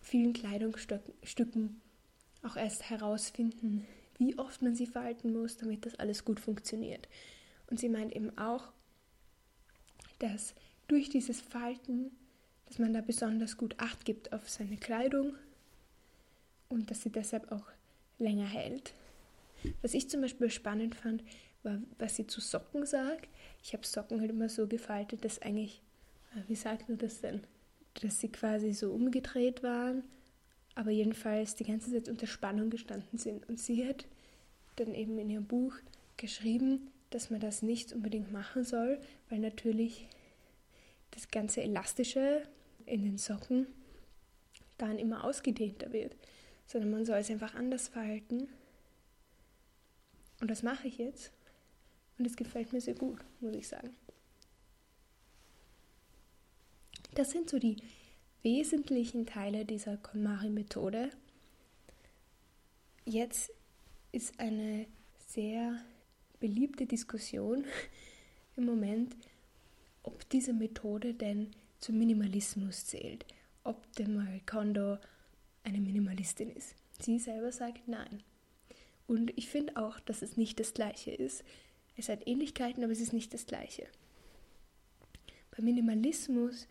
vielen 0.01 0.33
Kleidungsstücken 0.33 1.81
auch 2.43 2.57
erst 2.57 2.89
herausfinden, 2.89 3.87
wie 4.19 4.39
oft 4.39 4.63
man 4.63 4.75
sie 4.75 4.87
falten 4.87 5.33
muss, 5.33 5.57
damit 5.57 5.87
das 5.87 5.95
alles 5.97 6.25
gut 6.25 6.41
funktioniert. 6.41 7.09
Und 7.71 7.79
sie 7.79 7.89
meint 7.89 8.15
eben 8.17 8.37
auch, 8.39 8.73
dass 10.19 10.55
durch 10.89 11.11
dieses 11.11 11.41
Falten, 11.41 12.11
dass 12.69 12.79
man 12.79 12.93
da 12.93 13.01
besonders 13.01 13.57
gut 13.57 13.75
Acht 13.79 14.05
gibt 14.05 14.33
auf 14.33 14.49
seine 14.49 14.77
Kleidung 14.77 15.35
und 16.69 16.91
dass 16.91 17.03
sie 17.03 17.11
deshalb 17.11 17.51
auch 17.51 17.65
länger 18.19 18.47
hält. 18.47 18.93
Was 19.83 19.95
ich 19.95 20.09
zum 20.09 20.21
Beispiel 20.21 20.51
spannend 20.51 20.95
fand, 20.95 21.25
war, 21.63 21.81
was 21.99 22.17
sie 22.17 22.27
zu 22.27 22.41
Socken 22.41 22.87
sagt. 22.87 23.29
Ich 23.65 23.73
habe 23.73 23.87
Socken 23.87 24.21
halt 24.21 24.31
immer 24.31 24.49
so 24.49 24.67
gefaltet, 24.67 25.25
dass 25.25 25.43
eigentlich, 25.43 25.83
äh, 26.35 26.43
wie 26.47 26.55
sagt 26.55 26.89
man 26.89 26.99
das 26.99 27.21
denn? 27.21 27.43
Dass 28.03 28.21
sie 28.21 28.29
quasi 28.29 28.73
so 28.73 28.93
umgedreht 28.93 29.63
waren, 29.63 30.05
aber 30.75 30.91
jedenfalls 30.91 31.55
die 31.57 31.65
ganze 31.65 31.91
Zeit 31.91 32.09
unter 32.09 32.27
Spannung 32.27 32.71
gestanden 32.71 33.19
sind. 33.19 33.49
Und 33.49 33.59
sie 33.59 33.89
hat 33.89 34.07
dann 34.77 34.95
eben 34.95 35.19
in 35.19 35.31
ihrem 35.31 35.47
Buch 35.47 35.75
geschrieben, 36.17 36.89
dass 37.11 37.31
man 37.31 37.41
das 37.41 37.63
nicht 37.63 37.93
unbedingt 37.93 38.31
machen 38.31 38.63
soll, 38.65 39.01
weil 39.31 39.39
natürlich 39.41 40.07
das 41.13 41.31
ganze 41.31 41.63
Elastische 41.63 42.43
in 42.89 43.03
den 43.03 43.19
Socken 43.19 43.67
dann 44.79 44.99
immer 44.99 45.25
ausgedehnter 45.25 45.93
wird, 45.93 46.17
sondern 46.67 46.91
man 46.91 47.05
soll 47.05 47.19
es 47.19 47.31
einfach 47.31 47.55
anders 47.55 47.89
verhalten. 47.89 48.49
Und 50.41 50.51
das 50.51 50.63
mache 50.63 50.89
ich 50.89 50.99
jetzt. 50.99 51.33
Und 52.19 52.27
es 52.27 52.37
gefällt 52.37 52.73
mir 52.73 52.81
sehr 52.81 52.95
gut, 52.95 53.19
muss 53.41 53.55
ich 53.55 53.69
sagen. 53.69 53.91
Das 57.15 57.31
sind 57.31 57.51
so 57.51 57.59
die 57.59 57.77
wesentlichen 58.43 59.27
Teile 59.27 59.65
dieser 59.65 59.97
KonMari-Methode. 59.97 61.11
Jetzt 63.05 63.51
ist 64.13 64.39
eine 64.39 64.87
sehr 65.27 65.81
beliebte 66.41 66.87
Diskussion 66.87 67.65
im 68.57 68.67
Moment, 68.67 69.17
ob 70.03 70.29
diese 70.31 70.53
Methode 70.53 71.15
denn 71.15 71.51
zum 71.81 71.99
Minimalismus 71.99 72.87
zählt, 72.87 73.25
ob 73.65 73.93
der 73.97 74.09
Marie 74.09 74.43
Kondo 74.45 74.99
eine 75.65 75.81
Minimalistin 75.81 76.51
ist. 76.51 76.75
Sie 77.01 77.19
selber 77.19 77.53
sagt 77.53 77.87
nein. 77.89 78.23
Und 79.07 79.37
ich 79.37 79.49
finde 79.49 79.77
auch, 79.77 80.01
dass 80.01 80.23
es 80.23 80.37
nicht 80.37 80.61
das 80.61 80.75
gleiche 80.75 81.11
ist. 81.11 81.45
Es 81.97 82.09
hat 82.09 82.27
Ähnlichkeiten, 82.27 82.85
aber 82.85 82.93
es 82.93 83.01
ist 83.01 83.13
nicht 83.13 83.33
das 83.33 83.47
gleiche. 83.47 83.87
Beim 85.51 85.65
Minimalismus 85.65 86.67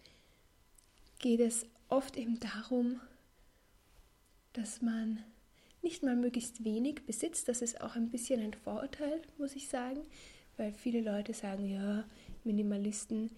geht 1.19 1.39
es 1.39 1.65
oft 1.89 2.15
eben 2.17 2.39
darum, 2.39 3.01
dass 4.53 4.81
man 4.81 5.23
nicht 5.81 6.03
mal 6.03 6.15
möglichst 6.15 6.63
wenig 6.63 7.05
besitzt. 7.05 7.47
Das 7.47 7.61
ist 7.61 7.81
auch 7.81 7.95
ein 7.95 8.09
bisschen 8.09 8.41
ein 8.41 8.53
Vorurteil, 8.53 9.21
muss 9.37 9.55
ich 9.55 9.67
sagen, 9.67 10.01
weil 10.57 10.73
viele 10.73 11.01
Leute 11.01 11.33
sagen, 11.33 11.69
ja, 11.69 12.05
Minimalisten 12.43 13.29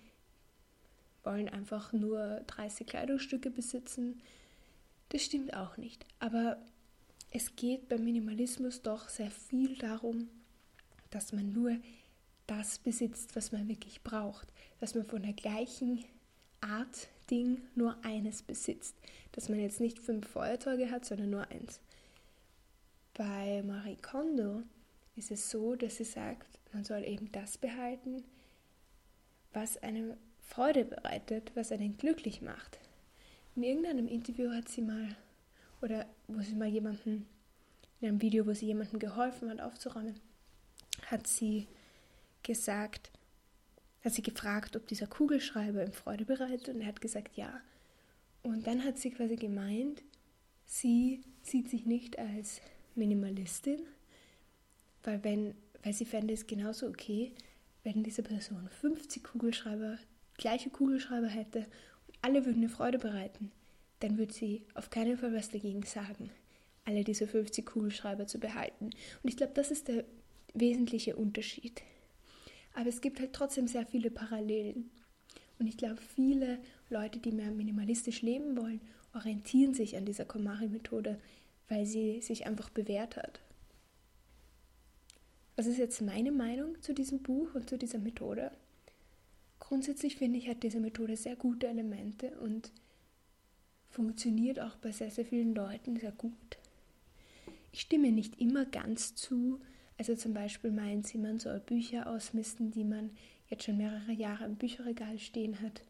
wollen 1.23 1.49
einfach 1.49 1.93
nur 1.93 2.41
30 2.47 2.87
Kleidungsstücke 2.87 3.49
besitzen. 3.49 4.21
Das 5.09 5.23
stimmt 5.23 5.53
auch 5.53 5.77
nicht. 5.77 6.05
Aber 6.19 6.57
es 7.31 7.55
geht 7.55 7.89
beim 7.89 8.03
Minimalismus 8.03 8.81
doch 8.81 9.09
sehr 9.09 9.31
viel 9.31 9.77
darum, 9.77 10.29
dass 11.09 11.33
man 11.33 11.51
nur 11.51 11.77
das 12.47 12.79
besitzt, 12.79 13.35
was 13.35 13.51
man 13.51 13.67
wirklich 13.67 14.01
braucht. 14.01 14.47
Dass 14.79 14.95
man 14.95 15.05
von 15.05 15.21
der 15.21 15.33
gleichen 15.33 16.03
Art 16.61 17.09
Ding 17.29 17.61
nur 17.75 17.95
eines 18.03 18.41
besitzt. 18.41 18.95
Dass 19.33 19.49
man 19.49 19.59
jetzt 19.59 19.79
nicht 19.79 19.99
fünf 19.99 20.27
Feuerzeuge 20.27 20.89
hat, 20.89 21.05
sondern 21.05 21.29
nur 21.29 21.47
eins. 21.49 21.79
Bei 23.13 23.61
Marie 23.63 23.97
Kondo 23.97 24.63
ist 25.15 25.31
es 25.31 25.49
so, 25.49 25.75
dass 25.75 25.97
sie 25.97 26.05
sagt, 26.05 26.47
man 26.71 26.83
soll 26.83 27.03
eben 27.03 27.31
das 27.31 27.57
behalten, 27.57 28.23
was 29.53 29.77
einem 29.77 30.13
Freude 30.49 30.83
bereitet, 30.83 31.51
was 31.53 31.71
einen 31.71 31.97
glücklich 31.97 32.41
macht. 32.41 32.79
In 33.55 33.61
irgendeinem 33.61 34.07
Interview 34.07 34.51
hat 34.51 34.67
sie 34.67 34.81
mal, 34.81 35.15
oder 35.81 36.07
wo 36.27 36.41
sie 36.41 36.55
mal 36.55 36.67
jemanden, 36.67 37.27
in 38.01 38.07
einem 38.07 38.21
Video, 38.21 38.47
wo 38.47 38.53
sie 38.53 38.65
jemandem 38.65 38.99
geholfen 38.99 39.49
hat 39.49 39.61
aufzuräumen, 39.61 40.19
hat 41.05 41.27
sie 41.27 41.67
gesagt, 42.41 43.11
hat 44.03 44.13
sie 44.13 44.23
gefragt, 44.23 44.75
ob 44.75 44.87
dieser 44.87 45.05
Kugelschreiber 45.05 45.83
ihm 45.83 45.93
Freude 45.93 46.25
bereitet 46.25 46.69
und 46.69 46.81
er 46.81 46.87
hat 46.87 47.01
gesagt 47.01 47.37
ja. 47.37 47.61
Und 48.41 48.65
dann 48.65 48.83
hat 48.83 48.97
sie 48.97 49.11
quasi 49.11 49.35
gemeint, 49.35 50.01
sie 50.65 51.21
sieht 51.43 51.69
sich 51.69 51.85
nicht 51.85 52.17
als 52.17 52.61
Minimalistin, 52.95 53.81
weil, 55.03 55.23
wenn, 55.23 55.53
weil 55.83 55.93
sie 55.93 56.05
fände 56.05 56.33
es 56.33 56.47
genauso 56.47 56.87
okay, 56.87 57.33
wenn 57.83 58.03
diese 58.03 58.23
Person 58.23 58.67
50 58.81 59.23
Kugelschreiber, 59.23 59.99
gleiche 60.39 60.71
Kugelschreiber 60.71 61.27
hätte 61.27 61.59
und 62.07 62.17
alle 62.21 62.45
würden 62.45 62.63
ihr 62.63 62.69
Freude 62.69 62.97
bereiten, 62.97 63.51
dann 63.99 64.17
würde 64.17 64.33
sie 64.33 64.63
auf 64.73 64.89
keinen 64.89 65.17
Fall 65.17 65.33
was 65.33 65.49
dagegen 65.49 65.83
sagen, 65.83 66.31
alle 66.85 67.03
diese 67.03 67.27
50 67.27 67.65
Kugelschreiber 67.65 68.25
zu 68.25 68.39
behalten. 68.39 68.85
Und 68.85 69.29
ich 69.29 69.37
glaube, 69.37 69.53
das 69.53 69.69
ist 69.69 69.87
der 69.87 70.03
wesentliche 70.53 71.15
Unterschied. 71.15 71.83
Aber 72.73 72.89
es 72.89 73.01
gibt 73.01 73.19
halt 73.19 73.33
trotzdem 73.33 73.67
sehr 73.67 73.85
viele 73.85 74.09
Parallelen. 74.09 74.89
Und 75.59 75.67
ich 75.67 75.77
glaube, 75.77 76.01
viele 76.15 76.59
Leute, 76.89 77.19
die 77.19 77.31
mehr 77.31 77.51
minimalistisch 77.51 78.21
leben 78.21 78.57
wollen, 78.57 78.81
orientieren 79.13 79.73
sich 79.73 79.97
an 79.97 80.05
dieser 80.05 80.25
Komari-Methode, 80.25 81.19
weil 81.67 81.85
sie 81.85 82.21
sich 82.21 82.47
einfach 82.47 82.69
bewährt 82.69 83.17
hat. 83.17 83.41
Was 85.55 85.65
ist 85.65 85.77
jetzt 85.77 86.01
meine 86.01 86.31
Meinung 86.31 86.81
zu 86.81 86.93
diesem 86.93 87.21
Buch 87.21 87.53
und 87.53 87.69
zu 87.69 87.77
dieser 87.77 87.99
Methode? 87.99 88.51
Grundsätzlich 89.69 90.15
finde 90.15 90.39
ich, 90.39 90.49
hat 90.49 90.63
diese 90.63 90.79
Methode 90.79 91.15
sehr 91.15 91.35
gute 91.35 91.67
Elemente 91.67 92.31
und 92.39 92.71
funktioniert 93.91 94.59
auch 94.59 94.75
bei 94.77 94.91
sehr, 94.91 95.11
sehr 95.11 95.25
vielen 95.25 95.53
Leuten 95.53 95.95
sehr 95.95 96.11
gut. 96.11 96.57
Ich 97.71 97.81
stimme 97.81 98.11
nicht 98.11 98.41
immer 98.41 98.65
ganz 98.65 99.13
zu. 99.13 99.61
Also 99.99 100.15
zum 100.15 100.33
Beispiel 100.33 100.71
meint 100.71 101.05
sie, 101.05 101.19
man 101.19 101.37
soll 101.37 101.59
Bücher 101.59 102.07
ausmisten, 102.07 102.71
die 102.71 102.83
man 102.83 103.11
jetzt 103.47 103.65
schon 103.65 103.77
mehrere 103.77 104.11
Jahre 104.11 104.45
im 104.45 104.55
Bücherregal 104.55 105.19
stehen 105.19 105.61
hat 105.61 105.83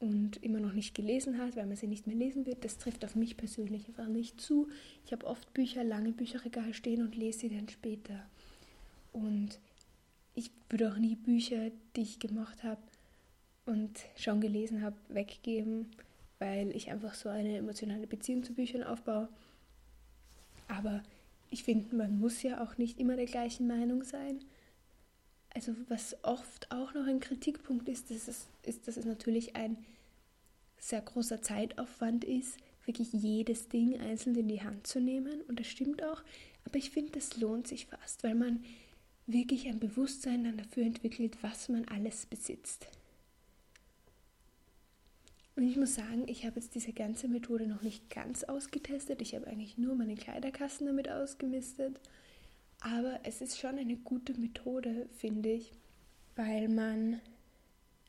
und 0.00 0.42
immer 0.42 0.60
noch 0.60 0.72
nicht 0.72 0.94
gelesen 0.94 1.36
hat, 1.36 1.56
weil 1.56 1.66
man 1.66 1.76
sie 1.76 1.88
nicht 1.88 2.06
mehr 2.06 2.16
lesen 2.16 2.46
wird. 2.46 2.64
Das 2.64 2.78
trifft 2.78 3.04
auf 3.04 3.16
mich 3.16 3.36
persönlich 3.36 3.86
einfach 3.86 4.08
nicht 4.08 4.40
zu. 4.40 4.70
Ich 5.04 5.12
habe 5.12 5.26
oft 5.26 5.52
Bücher 5.52 5.84
lange 5.84 6.08
im 6.08 6.16
Bücherregal 6.16 6.72
stehen 6.72 7.02
und 7.02 7.14
lese 7.14 7.40
sie 7.40 7.50
dann 7.50 7.68
später. 7.68 8.24
Und 9.12 9.60
ich 10.34 10.50
würde 10.70 10.90
auch 10.90 10.96
nie 10.96 11.16
Bücher, 11.16 11.70
die 11.96 12.00
ich 12.00 12.18
gemacht 12.18 12.62
habe 12.64 12.80
und 13.66 14.00
schon 14.16 14.40
gelesen 14.40 14.82
habe, 14.82 14.96
weggeben, 15.08 15.90
weil 16.38 16.74
ich 16.74 16.90
einfach 16.90 17.14
so 17.14 17.28
eine 17.28 17.58
emotionale 17.58 18.06
Beziehung 18.06 18.44
zu 18.44 18.54
Büchern 18.54 18.82
aufbaue. 18.82 19.28
Aber 20.68 21.02
ich 21.50 21.64
finde, 21.64 21.94
man 21.94 22.18
muss 22.18 22.42
ja 22.42 22.62
auch 22.62 22.78
nicht 22.78 22.98
immer 22.98 23.16
der 23.16 23.26
gleichen 23.26 23.66
Meinung 23.66 24.04
sein. 24.04 24.40
Also 25.54 25.74
was 25.88 26.16
oft 26.22 26.70
auch 26.70 26.94
noch 26.94 27.06
ein 27.06 27.20
Kritikpunkt 27.20 27.88
ist, 27.88 28.10
das 28.10 28.28
ist, 28.28 28.46
ist, 28.62 28.88
dass 28.88 28.96
es 28.96 29.04
natürlich 29.04 29.56
ein 29.56 29.76
sehr 30.78 31.00
großer 31.00 31.40
Zeitaufwand 31.40 32.24
ist, 32.24 32.58
wirklich 32.84 33.12
jedes 33.12 33.68
Ding 33.68 33.98
einzeln 33.98 34.36
in 34.36 34.48
die 34.48 34.62
Hand 34.62 34.86
zu 34.86 35.00
nehmen. 35.00 35.40
Und 35.48 35.58
das 35.58 35.66
stimmt 35.66 36.04
auch. 36.04 36.22
Aber 36.64 36.76
ich 36.76 36.90
finde, 36.90 37.12
das 37.12 37.36
lohnt 37.38 37.66
sich 37.66 37.86
fast, 37.86 38.22
weil 38.22 38.34
man 38.34 38.64
wirklich 39.26 39.66
ein 39.66 39.80
Bewusstsein 39.80 40.44
dann 40.44 40.58
dafür 40.58 40.84
entwickelt, 40.84 41.38
was 41.42 41.68
man 41.68 41.86
alles 41.86 42.26
besitzt. 42.26 42.88
Und 45.56 45.62
ich 45.62 45.76
muss 45.76 45.94
sagen, 45.94 46.24
ich 46.28 46.44
habe 46.44 46.60
jetzt 46.60 46.74
diese 46.74 46.92
ganze 46.92 47.28
Methode 47.28 47.66
noch 47.66 47.80
nicht 47.80 48.10
ganz 48.10 48.44
ausgetestet. 48.44 49.22
Ich 49.22 49.34
habe 49.34 49.46
eigentlich 49.46 49.78
nur 49.78 49.94
meine 49.94 50.14
Kleiderkasten 50.14 50.86
damit 50.86 51.08
ausgemistet. 51.08 51.98
Aber 52.80 53.18
es 53.24 53.40
ist 53.40 53.58
schon 53.58 53.78
eine 53.78 53.96
gute 53.96 54.38
Methode, 54.38 55.08
finde 55.16 55.48
ich, 55.48 55.72
weil 56.34 56.68
man 56.68 57.20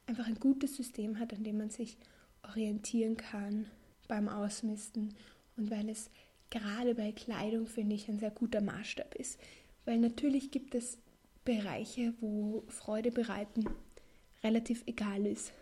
einfach 0.07 0.27
ein 0.27 0.39
gutes 0.39 0.75
System 0.75 1.19
hat, 1.19 1.33
an 1.33 1.45
dem 1.45 1.57
man 1.57 1.69
sich 1.69 1.97
orientieren 2.43 3.15
kann 3.15 3.67
beim 4.09 4.27
Ausmisten 4.27 5.13
und 5.55 5.71
weil 5.71 5.89
es 5.89 6.09
gerade 6.49 6.95
bei 6.95 7.11
Kleidung, 7.11 7.67
finde 7.67 7.95
ich, 7.95 8.07
ein 8.07 8.19
sehr 8.19 8.31
guter 8.31 8.61
Maßstab 8.61 9.15
ist. 9.15 9.39
Weil 9.85 9.99
natürlich 9.99 10.51
gibt 10.51 10.75
es 10.75 10.97
Bereiche, 11.45 12.13
wo 12.19 12.63
Freude 12.67 13.11
bereiten 13.11 13.65
relativ 14.43 14.83
egal 14.85 15.25
ist. 15.25 15.53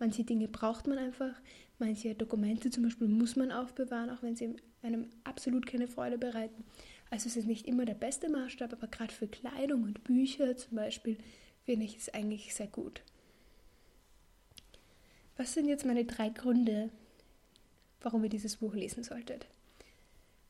Manche 0.00 0.24
Dinge 0.24 0.48
braucht 0.48 0.88
man 0.88 0.98
einfach, 0.98 1.34
manche 1.78 2.14
Dokumente 2.16 2.70
zum 2.70 2.82
Beispiel 2.82 3.06
muss 3.06 3.36
man 3.36 3.52
aufbewahren, 3.52 4.10
auch 4.10 4.22
wenn 4.22 4.34
sie 4.34 4.56
einem 4.82 5.10
absolut 5.22 5.66
keine 5.66 5.86
Freude 5.86 6.18
bereiten. 6.18 6.64
Also 7.10 7.28
es 7.28 7.36
ist 7.36 7.46
nicht 7.46 7.68
immer 7.68 7.84
der 7.84 7.94
beste 7.94 8.28
Maßstab, 8.28 8.72
aber 8.72 8.88
gerade 8.88 9.12
für 9.12 9.28
Kleidung 9.28 9.82
und 9.82 10.02
Bücher 10.02 10.56
zum 10.56 10.76
Beispiel 10.76 11.18
finde 11.64 11.84
ich 11.84 11.96
es 11.96 12.08
eigentlich 12.14 12.54
sehr 12.54 12.66
gut. 12.66 13.02
Was 15.36 15.54
sind 15.54 15.68
jetzt 15.68 15.84
meine 15.84 16.04
drei 16.04 16.30
Gründe, 16.30 16.90
warum 18.00 18.24
ihr 18.24 18.30
dieses 18.30 18.56
Buch 18.56 18.74
lesen 18.74 19.04
solltet? 19.04 19.46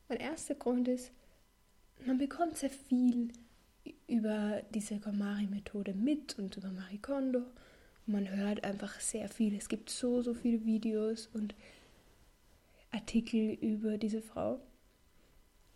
Mein 0.07 0.19
erster 0.19 0.55
Grund 0.55 0.87
ist, 0.87 1.11
man 2.05 2.17
bekommt 2.17 2.57
sehr 2.57 2.69
viel 2.69 3.29
über 4.07 4.61
diese 4.73 4.99
Komari-Methode 4.99 5.93
mit 5.93 6.37
und 6.39 6.55
über 6.57 6.69
Marie 6.69 6.97
Kondo. 6.97 7.43
Man 8.05 8.29
hört 8.29 8.63
einfach 8.63 8.99
sehr 8.99 9.29
viel. 9.29 9.55
Es 9.55 9.69
gibt 9.69 9.89
so, 9.89 10.21
so 10.21 10.33
viele 10.33 10.65
Videos 10.65 11.27
und 11.33 11.55
Artikel 12.91 13.53
über 13.61 13.97
diese 13.97 14.21
Frau. 14.21 14.59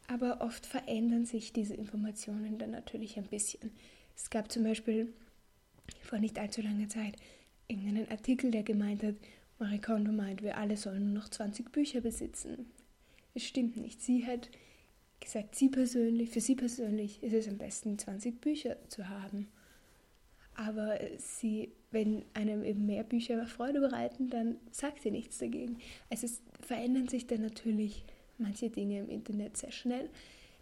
Aber 0.08 0.42
oft 0.42 0.66
verändern 0.66 1.26
sich 1.26 1.54
diese 1.54 1.74
Informationen 1.74 2.58
dann 2.58 2.72
natürlich 2.72 3.18
ein 3.18 3.28
bisschen. 3.28 3.72
Es 4.16 4.30
gab 4.30 4.52
zum 4.52 4.64
Beispiel 4.64 5.14
vor 6.02 6.20
nicht 6.20 6.38
allzu 6.38 6.62
langer 6.62 6.90
Zeit 6.90 7.16
irgendeinen 7.68 8.10
Artikel, 8.10 8.52
der 8.52 8.64
gemeint 8.64 9.04
hat, 9.04 9.16
Marie 9.58 9.80
Kondo 9.80 10.12
meint, 10.12 10.44
wir 10.44 10.58
alle 10.58 10.78
sollen 10.78 11.06
nur 11.06 11.24
noch 11.24 11.30
20 11.30 11.72
Bücher 11.72 12.02
besitzen. 12.02 12.68
Es 13.34 13.44
stimmt 13.46 13.78
nicht. 13.78 14.02
Sie 14.02 14.26
hat 14.26 14.50
gesagt, 15.20 15.56
sie 15.56 15.70
persönlich, 15.70 16.30
für 16.30 16.42
sie 16.42 16.56
persönlich 16.56 17.24
ist 17.24 17.34
es 17.34 17.48
am 17.48 17.58
besten, 17.58 17.98
20 17.98 18.42
Bücher 18.42 18.78
zu 18.90 19.08
haben. 19.10 19.48
Aber 20.56 21.00
sie, 21.18 21.72
wenn 21.96 22.26
einem 22.34 22.64
eben 22.64 22.86
mehr 22.86 23.04
Bücher 23.04 23.48
Freude 23.48 23.80
bereiten, 23.80 24.30
dann 24.30 24.58
sagt 24.70 25.02
sie 25.02 25.12
nichts 25.12 25.38
dagegen. 25.38 25.80
Also 26.10 26.28
es 26.28 26.42
verändern 26.60 27.08
sich 27.08 27.26
dann 27.26 27.42
natürlich 27.42 28.04
manche 28.38 28.70
Dinge 28.70 29.00
im 29.00 29.10
Internet 29.10 29.56
sehr 29.56 29.72
schnell. 29.72 30.10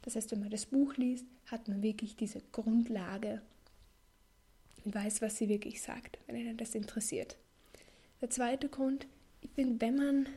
Das 0.04 0.16
heißt, 0.16 0.32
wenn 0.32 0.42
man 0.42 0.52
das 0.52 0.68
Buch 0.68 0.96
liest, 0.96 1.26
hat 1.48 1.68
man 1.68 1.82
wirklich 1.82 2.16
diese 2.16 2.42
Grundlage 2.52 3.42
und 4.86 4.94
weiß, 4.94 5.24
was 5.24 5.38
sie 5.38 5.50
wirklich 5.50 5.82
sagt, 5.82 6.20
wenn 6.28 6.36
einen 6.36 6.56
das 6.56 6.76
interessiert. 6.76 7.36
Der 8.22 8.30
zweite 8.30 8.70
Grund, 8.70 9.08
ich 9.42 9.50
bin, 9.50 9.82
wenn 9.82 9.96
man 9.96 10.30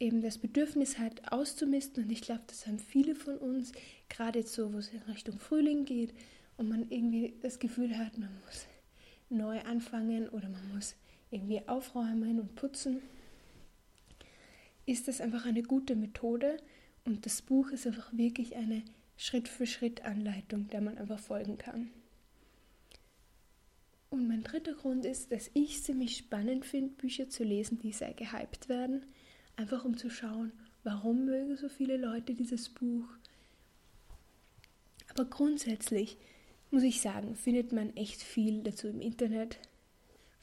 eben 0.00 0.22
das 0.22 0.38
Bedürfnis 0.38 0.98
hat, 0.98 1.30
auszumisten, 1.30 2.04
und 2.04 2.10
ich 2.10 2.22
glaube, 2.22 2.42
das 2.46 2.66
haben 2.66 2.78
viele 2.78 3.14
von 3.14 3.36
uns, 3.36 3.72
gerade 4.08 4.38
jetzt 4.38 4.54
so, 4.54 4.72
wo 4.72 4.78
es 4.78 4.88
in 4.88 5.02
Richtung 5.02 5.38
Frühling 5.38 5.84
geht 5.84 6.14
und 6.56 6.70
man 6.70 6.90
irgendwie 6.90 7.34
das 7.42 7.58
Gefühl 7.58 7.98
hat, 7.98 8.16
man 8.16 8.30
muss 8.46 8.66
neu 9.28 9.60
anfangen 9.60 10.28
oder 10.28 10.48
man 10.48 10.74
muss 10.74 10.94
irgendwie 11.30 11.66
aufräumen 11.66 12.40
und 12.40 12.54
putzen, 12.54 13.02
ist 14.86 15.08
das 15.08 15.20
einfach 15.20 15.44
eine 15.46 15.62
gute 15.62 15.96
Methode 15.96 16.58
und 17.04 17.26
das 17.26 17.42
Buch 17.42 17.70
ist 17.70 17.86
einfach 17.86 18.12
wirklich 18.12 18.56
eine 18.56 18.82
Schritt-für-Schritt-Anleitung, 19.16 20.68
der 20.68 20.80
man 20.80 20.98
einfach 20.98 21.18
folgen 21.18 21.58
kann. 21.58 21.90
Und 24.10 24.28
mein 24.28 24.44
dritter 24.44 24.74
Grund 24.74 25.04
ist, 25.04 25.32
dass 25.32 25.50
ich 25.54 25.82
ziemlich 25.82 26.16
spannend 26.16 26.64
finde, 26.64 26.94
Bücher 26.94 27.28
zu 27.28 27.42
lesen, 27.42 27.78
die 27.78 27.92
sehr 27.92 28.14
gehypt 28.14 28.68
werden, 28.68 29.04
einfach 29.56 29.84
um 29.84 29.96
zu 29.96 30.10
schauen, 30.10 30.52
warum 30.84 31.24
mögen 31.24 31.56
so 31.56 31.68
viele 31.68 31.96
Leute 31.96 32.34
dieses 32.34 32.68
Buch. 32.68 33.08
Aber 35.08 35.24
grundsätzlich 35.24 36.16
muss 36.70 36.82
ich 36.82 37.00
sagen, 37.00 37.36
findet 37.36 37.72
man 37.72 37.96
echt 37.96 38.22
viel 38.22 38.62
dazu 38.62 38.88
im 38.88 39.00
Internet, 39.00 39.58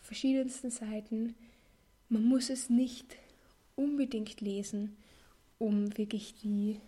verschiedensten 0.02 0.72
Seiten. 0.72 1.36
Man 2.10 2.24
muss 2.24 2.50
es 2.50 2.70
nicht 2.70 3.18
unbedingt 3.76 4.42
lesen, 4.42 4.96
um 5.60 5.98
wirklich 5.98 6.36
die 6.36 6.80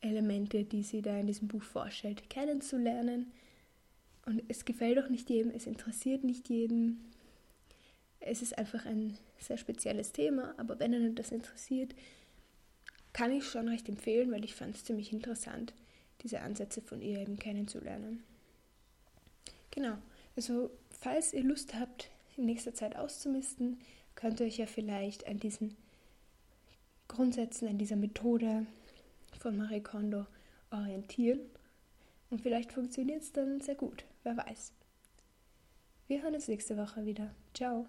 Elemente, 0.00 0.64
die 0.64 0.82
sie 0.82 1.02
da 1.02 1.18
in 1.18 1.26
diesem 1.26 1.48
Buch 1.48 1.62
vorstellt, 1.62 2.28
kennenzulernen. 2.28 3.32
Und 4.26 4.42
es 4.48 4.64
gefällt 4.64 4.98
auch 4.98 5.08
nicht 5.08 5.30
jedem, 5.30 5.50
es 5.50 5.66
interessiert 5.66 6.24
nicht 6.24 6.48
jeden. 6.48 7.12
Es 8.20 8.42
ist 8.42 8.56
einfach 8.56 8.86
ein 8.86 9.18
sehr 9.38 9.58
spezielles 9.58 10.12
Thema, 10.12 10.54
aber 10.56 10.78
wenn 10.78 10.94
einen 10.94 11.14
das 11.14 11.30
interessiert, 11.30 11.94
kann 13.12 13.32
ich 13.32 13.44
schon 13.44 13.68
recht 13.68 13.88
empfehlen, 13.88 14.32
weil 14.32 14.44
ich 14.44 14.54
fand 14.54 14.74
es 14.74 14.84
ziemlich 14.84 15.12
interessant, 15.12 15.74
diese 16.22 16.40
Ansätze 16.40 16.80
von 16.80 17.00
ihr 17.00 17.18
eben 17.18 17.38
kennenzulernen. 17.38 18.24
Genau, 19.74 19.96
also 20.36 20.70
falls 21.00 21.32
ihr 21.32 21.42
Lust 21.42 21.74
habt, 21.74 22.08
in 22.36 22.46
nächster 22.46 22.74
Zeit 22.74 22.94
auszumisten, 22.94 23.80
könnt 24.14 24.38
ihr 24.38 24.46
euch 24.46 24.58
ja 24.58 24.66
vielleicht 24.66 25.26
an 25.26 25.40
diesen 25.40 25.76
Grundsätzen, 27.08 27.66
an 27.66 27.78
dieser 27.78 27.96
Methode 27.96 28.66
von 29.40 29.56
Marie 29.56 29.80
Kondo 29.80 30.26
orientieren. 30.70 31.40
Und 32.30 32.40
vielleicht 32.40 32.72
funktioniert 32.72 33.22
es 33.22 33.32
dann 33.32 33.60
sehr 33.60 33.74
gut, 33.74 34.04
wer 34.22 34.36
weiß. 34.36 34.72
Wir 36.06 36.22
hören 36.22 36.34
uns 36.34 36.46
nächste 36.46 36.76
Woche 36.76 37.04
wieder. 37.04 37.34
Ciao. 37.52 37.86